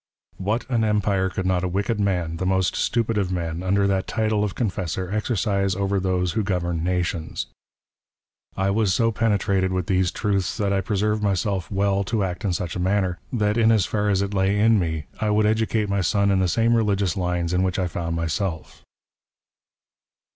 ''What 0.49 0.67
an 0.67 0.83
empire 0.83 1.29
could 1.29 1.45
not 1.45 1.63
a 1.63 1.67
wicked 1.67 1.99
man, 1.99 2.37
the 2.37 2.45
most 2.47 2.75
stupid" 2.75 3.17
of 3.19 3.31
men, 3.31 3.61
under 3.61 3.85
that 3.85 4.07
title 4.07 4.43
of 4.43 4.55
confessor, 4.55 5.11
exercise 5.11 5.75
over 5.75 5.99
those" 5.99 6.31
who 6.31 6.41
govern 6.41 6.83
nations?" 6.83 7.45
I 8.57 8.71
was 8.71 8.95
so 8.95 9.11
penetrated 9.11 9.71
with 9.71 9.85
these 9.85 10.09
truths 10.09 10.57
that 10.57 10.73
I 10.73 10.81
preserved'' 10.81 11.21
myself 11.23 11.69
well 11.69 12.03
to 12.05 12.23
act 12.23 12.43
in 12.43 12.51
such 12.51 12.75
a 12.75 12.79
manner, 12.79 13.19
that, 13.31 13.57
in 13.57 13.71
as 13.71 13.85
far 13.85 14.09
as 14.09 14.23
it 14.23 14.33
lay 14.33 14.57
in" 14.57 14.79
me, 14.79 15.05
I 15.19 15.29
would 15.29 15.45
educate 15.45 15.87
my 15.87 16.01
son 16.01 16.31
in 16.31 16.39
the 16.39 16.47
same 16.47 16.73
religious 16.75 17.15
lines 17.15 17.53
in 17.53 17.61
which'' 17.61 17.77
I 17.77 17.85
found 17.85 18.15
myself." 18.15 18.83